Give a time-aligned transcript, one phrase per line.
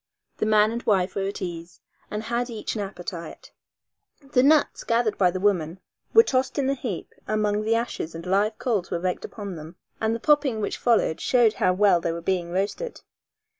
[0.37, 3.51] The man and wife were at ease and had each an appetite.
[4.31, 5.79] The nuts gathered by the woman
[6.11, 9.75] were tossed in a heap among the ashes and live coals were raked upon them,
[10.01, 13.01] and the popping which followed showed how well they were being roasted.